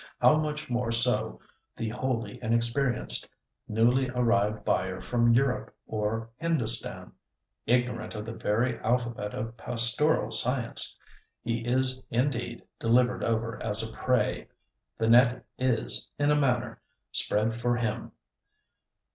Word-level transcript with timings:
How 0.19 0.35
much 0.37 0.67
more 0.67 0.91
so 0.91 1.39
the 1.77 1.89
wholly 1.89 2.39
inexperienced, 2.41 3.29
newly 3.67 4.09
arrived 4.09 4.65
buyer 4.65 4.99
from 4.99 5.31
Europe, 5.35 5.75
or 5.85 6.27
Hindustan—ignorant 6.37 8.15
of 8.15 8.25
the 8.25 8.33
very 8.33 8.79
alphabet 8.79 9.35
of 9.35 9.55
pastoral 9.57 10.31
science! 10.31 10.97
He 11.43 11.59
is 11.67 12.01
indeed 12.09 12.63
delivered 12.79 13.23
over 13.23 13.61
as 13.61 13.87
a 13.87 13.93
prey. 13.93 14.47
The 14.97 15.07
net 15.07 15.45
is, 15.59 16.09
in 16.17 16.31
a 16.31 16.35
manner, 16.35 16.81
spread 17.11 17.55
for 17.55 17.75
him. 17.77 18.11